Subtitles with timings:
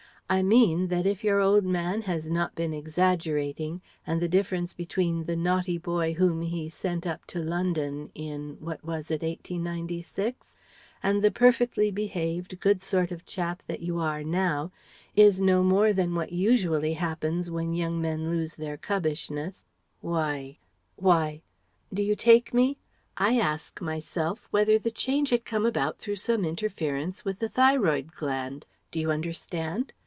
[0.31, 4.71] I mean, that if your old man has not been exaggerating and that the difference
[4.71, 9.23] between the naughty boy whom he sent up to London in what was it?
[9.23, 10.55] 1896?
[11.03, 14.71] and the perfectly behaved, good sort of chap that you are now
[15.17, 19.65] is no more than what usually happens when young men lose their cubbishness,
[19.99, 20.57] why
[20.95, 21.41] why
[21.93, 22.77] do you take me?
[23.17, 28.11] I ask myself whether the change had come about through some interference with the thyroid
[28.13, 28.65] gland.
[28.91, 29.91] Do you understand?